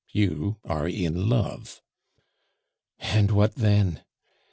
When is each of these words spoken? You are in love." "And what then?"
You 0.09 0.57
are 0.63 0.87
in 0.89 1.29
love." 1.29 1.83
"And 2.99 3.29
what 3.29 3.53
then?" 3.53 4.01